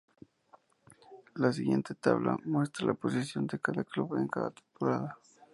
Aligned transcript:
La 1.35 1.53
siguiente 1.53 1.93
tabla 1.93 2.35
muestra 2.45 2.87
la 2.87 2.95
posición 2.95 3.45
de 3.45 3.59
cada 3.59 3.83
club 3.83 4.15
en 4.17 4.27
cada 4.29 4.49
temporada. 4.49 5.19